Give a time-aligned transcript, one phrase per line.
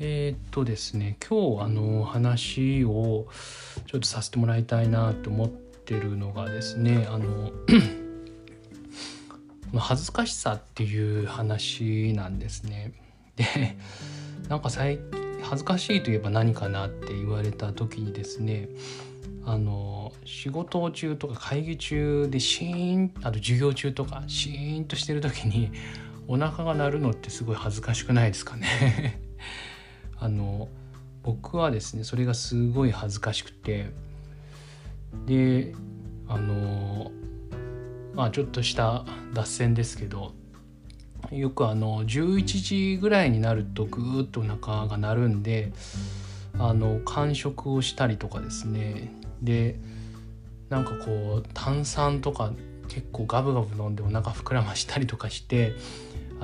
[0.00, 3.26] えー、っとですね今日あの話を
[3.86, 7.52] ちょっとさせてもらいたいなと思ってるのがですねあの
[9.78, 12.92] 恥ずかしさっていう話なんですね。
[13.36, 13.76] で
[14.48, 14.98] なんか最
[15.42, 18.68] 恥ずかしいといえば何かなって言われた時にですね
[19.44, 25.70] あの仕事中とか会議中でシーンあと授業中とかシーンとしてる時に
[26.26, 29.20] お腹が鳴るのってすごい恥ずかしくないですかね
[30.18, 30.68] あの
[31.22, 33.90] 僕はですねそれがすごい恥ずかしくて
[35.26, 35.74] で
[36.28, 37.10] あの
[38.14, 40.32] まあちょっとした脱線ですけど
[41.30, 45.72] よくあの11時ぐらいになるとぐーっとお腹が鳴るんで
[46.58, 49.10] あの間食をしたりとかですね。
[49.42, 49.76] で
[50.68, 52.52] なんかこう炭酸とか
[52.88, 55.72] 結構ガブガブ飲んでお腹膨らましたりとかして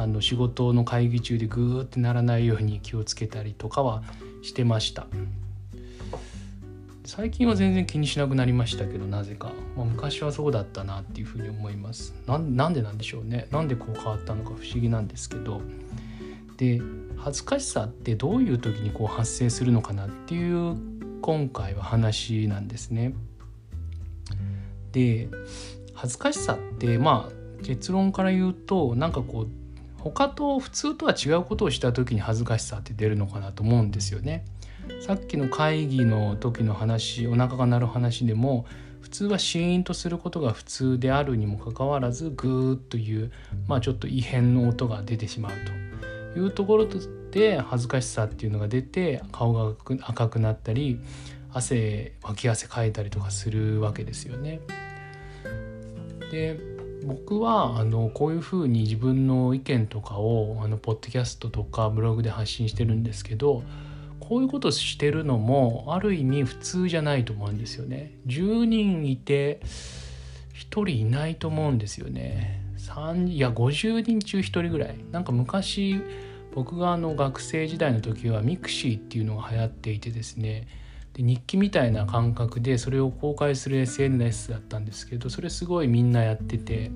[0.00, 4.02] あの仕事の会議中でグーってならないように気をつけたりとかは
[4.40, 5.06] してました。
[7.04, 12.14] 最近は全然気にしなくなりましたけどなぜか、まあ、昔はそうだったなっていうふうに思います。
[12.26, 13.46] なんでなんでしょうね。
[13.50, 15.60] なんでこう変わったのか不思議なんですけど。
[16.56, 16.80] で
[17.16, 20.76] 恥ずかしさってどういう時にこう発生するのかなっていう
[21.20, 23.12] 今回は話なんですね。
[24.92, 25.28] で
[25.94, 29.59] 恥ずかしさってまあ結論から言うとなんかこう
[30.02, 34.44] 他と普通とは違うことをした時に恥ずかしさって出るのかなと思うんですよね。
[35.00, 38.66] さっきの会議の時の話お腹が鳴る話でも
[39.00, 43.30] 普通はシーンとすることが普通であるにもかかわらずグーッという
[43.66, 45.52] まあちょっと異変の音が出てしまう
[46.34, 46.86] というところ
[47.30, 51.00] で恥ずかしさっていうのが出て顔が赤くなったり
[51.52, 54.60] 汗脇汗かいたりとかするわけですよね。
[56.30, 56.60] で
[57.04, 63.62] 僕はあのこういうふうに自分の意見とかをあのポッドキャストとかブログで発信してるんですけど
[64.18, 68.12] こういうことしてるのもある意味普通じゃないと思うんですよね。
[68.26, 69.60] 10人いて
[70.54, 72.62] 1人いないと思うんですよね。
[72.78, 74.94] 3いや50人中1人ぐらい。
[75.10, 76.00] なんか昔
[76.54, 80.66] 僕があの学生時代の時はミクシーっていうのが流行っていてですね
[81.14, 86.90] で日記みたいな感覚でそれを公開する SNS だったんですけどそれすごいみんなやってて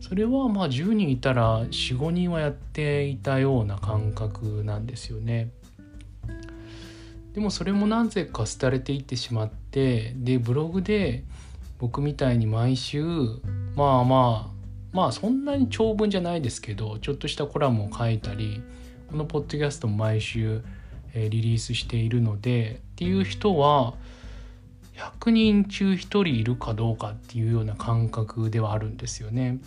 [0.00, 5.50] それはまあ10人いたら45人はやっていたような感覚なんですよね。
[7.34, 11.24] でもそれもなぜか廃れていってしまってでブログで
[11.78, 13.02] 僕みたいに毎週
[13.74, 14.52] まあまあ
[14.92, 18.62] まあそんなに長文じゃないですけどちょっとしたコラムを書いたり
[19.10, 20.62] このポッドキャストも毎週
[21.14, 23.94] リリースしているのでっていう人は
[24.96, 29.58] 100人中1人いるかどうかっていうような感覚ではあるんですよね。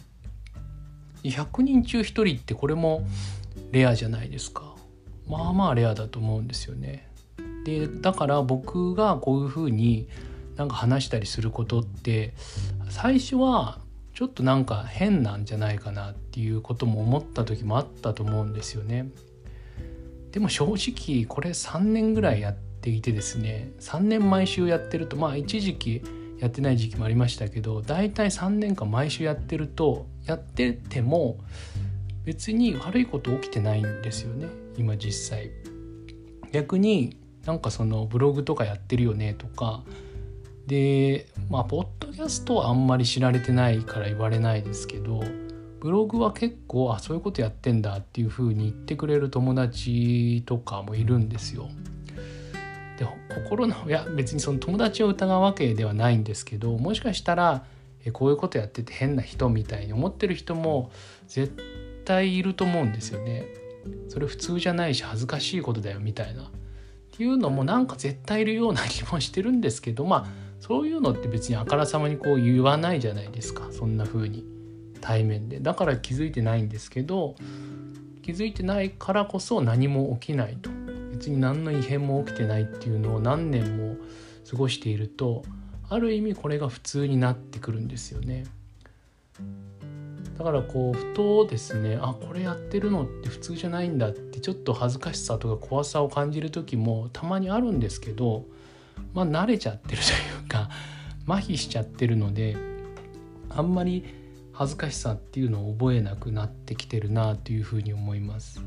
[1.24, 3.06] 100人中1人ってこれも
[3.72, 4.76] レアじゃないですか。
[5.28, 7.10] まあまあレアだと思うんですよね。
[7.66, 10.08] でだから僕がこういうふうに
[10.56, 12.34] なんか話したりすることって
[12.90, 13.80] 最初は
[14.14, 19.10] ちょっとなんか変なんじゃないかなっていうことも思った時もあったと思うんですよね。
[20.36, 26.02] でも正直これ3年ぐらいやっていてですね3年毎週やってるとまあ一時期
[26.40, 31.38] やってない時期もありましたけど大体3年間毎週やってるとやってても
[32.26, 34.48] 別に悪いこと起きてないんですよね
[34.78, 35.52] 今実際。
[36.52, 39.84] 逆になんかそのブログとかやってるよねとか
[40.68, 45.24] でまあポッドキャストはあんまり知られてないから言われないですけど
[45.80, 51.70] ブログは結構あそういうことやってんだっていう風に言ってくれる友達とかもいるんですよ。
[52.98, 57.66] で心のいや別にその友達を疑うわけではないんですけどもしかしたら
[58.06, 60.92] えこういうことやってて変な人みたいに思ってる人も
[61.28, 61.54] 絶
[62.06, 63.46] 対いると思うんですよね。
[64.10, 66.44] それ普通じゃないし恥ずかしいことだよみたいな。
[66.44, 66.48] っ
[67.18, 70.26] ていうのもなんか絶対いるような気もしてるんですけどまあ
[70.60, 74.55] そういうのって別にあからさまにこう言わないじゃないですかそんな風に
[75.06, 77.36] 対面でだから気づいてないんですけど
[78.24, 80.72] 気づいてないからこそ何も起きないと
[81.12, 83.98] 別に何の異変も起きてないっていうのを何年も
[84.50, 85.44] 過ごしていると
[85.90, 88.46] ある意味これが普通になってくるんですよね。
[90.40, 98.46] だからこうふとですねあこれやってるのって普通じゃないんだってちょっと恥ずかしさとか怖さを感じる時もたまにあるんですけど
[99.14, 100.10] まあ慣れちゃってると
[100.42, 100.70] いうか
[101.28, 102.58] 麻痺しちゃってるので
[103.50, 104.25] あんまり
[104.56, 108.64] 恥ずかしさっていうのを覚えなくなってきてるなというふうに思います。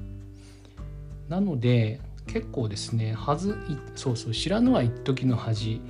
[1.29, 3.57] なので結構ですねはず
[3.95, 5.81] そうそう知らぬは一時の恥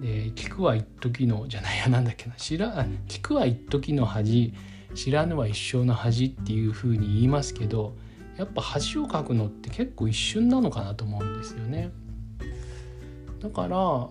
[0.00, 4.54] で聞くは一時のじゃないやなんだっけな知ら聞くは一時の恥
[4.94, 7.96] 知らぬは一生の恥っていうふうに言いますけど
[8.36, 11.90] やっぱ恥をかくのって結構一瞬なのかなと思うんですよね。
[13.40, 14.08] だから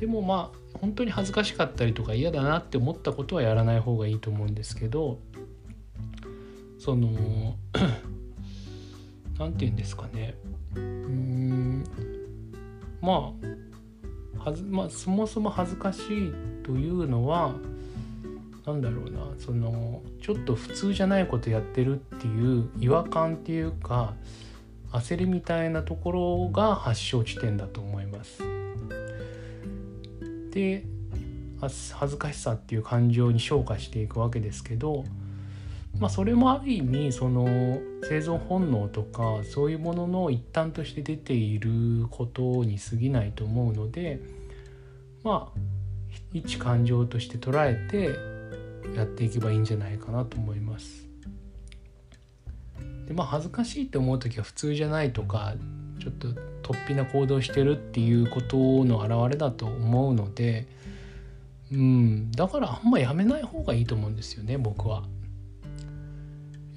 [0.00, 5.18] でもまあ本当に恥ずかしかったりとか嫌だなって思ったことはやらない方がいいと思うんですけど
[6.78, 7.56] その
[9.38, 10.34] 何て言うんですかね
[10.74, 11.84] うん
[13.00, 13.32] ま
[14.36, 16.32] あはず、まあ、そもそも恥ずかしい
[16.62, 17.54] というのは
[18.66, 24.12] 何だろうなそのちょっと普通じゃないことやってるっていう違和感っていうか
[24.92, 28.53] 焦りみたいなところが発症地点だと思います。
[30.54, 30.84] で
[31.60, 35.04] 恥ずかしさっていう感情に昇華していくわけですけど、
[35.98, 37.44] まあ、それもある意味その
[38.02, 44.20] 生存本能とかそういうものの一端として出ていることに過ぎないと思うので
[45.24, 45.58] まあ
[46.32, 51.04] 一感情として捉えてやっていけばいいんじゃないかなと思います。
[53.08, 55.54] でまあ恥ずかしいって思う時は普通じゃないとか
[56.00, 56.28] ちょっと
[56.62, 60.66] 突飛な行動してるっていうことの表れだと思うので
[61.72, 65.04] うんだからあんまやめない方がいいと思うんですよね僕は。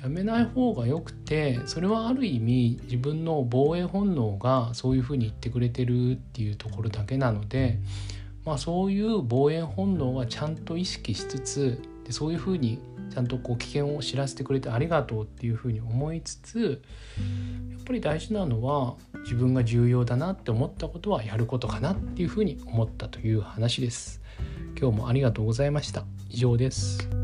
[0.02, 7.80] やめない方がよくてそれはある意味自分の防衛本能がそういうふうに言ってくれてるっていうところだけなので、
[8.46, 12.80] まあ、そういう防衛本能はちゃんと意識しつつでそういうふうに
[13.10, 16.82] ちゃんとこう危険を知らせてくれてありがとうっていうふうに思いつつ
[17.88, 24.22] ぱり大事なのは自分が重要だなって思ったことはやることかなっていうふうに思ったという話です。
[24.80, 26.04] 今日もありがとうございました。
[26.30, 27.17] 以上です。